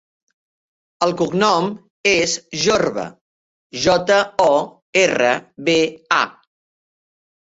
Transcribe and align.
El 1.07 1.11
cognom 1.17 1.67
és 2.11 2.31
Jorba: 2.61 3.03
jota, 3.83 4.17
o, 4.47 4.49
erra, 5.05 5.31
be, 5.69 5.77
a. 6.21 6.25